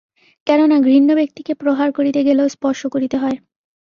কেননা 0.47 0.77
ঘৃণ্য 0.79 1.09
ব্যক্তিকে 1.15 1.53
প্রহার 1.53 1.89
করিতে 1.91 2.19
গেলেও 2.23 2.47
স্পর্শ 2.47 2.81
করিতে 2.87 3.17
হয়। 3.17 3.37